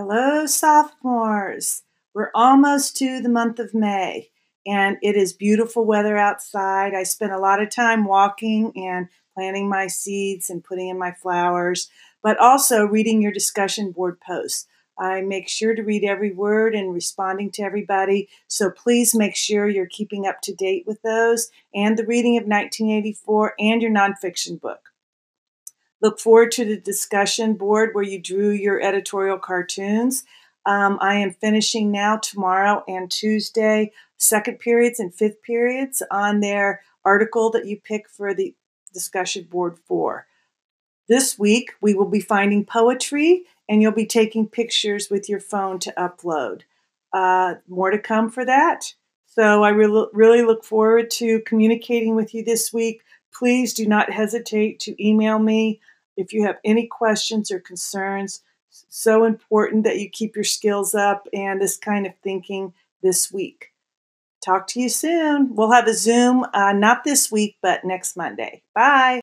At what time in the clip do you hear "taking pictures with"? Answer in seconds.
44.06-45.28